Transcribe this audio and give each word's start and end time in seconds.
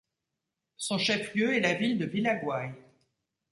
Son 0.77 0.97
chef-lieu 0.97 1.55
est 1.55 1.59
la 1.59 1.75
ville 1.75 1.99
de 1.99 2.07
Villaguay. 2.07 2.73